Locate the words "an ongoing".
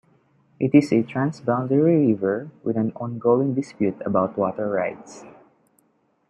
2.75-3.53